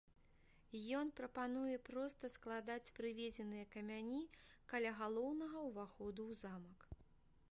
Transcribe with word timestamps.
Ён 0.99 1.07
прапануе 1.19 1.75
проста 1.89 2.31
складаць 2.37 2.93
прывезеныя 2.99 3.65
камяні 3.75 4.21
каля 4.73 4.91
галоўнага 5.01 5.57
ўваходу 5.69 6.21
ў 6.31 6.33
замак. 6.43 6.79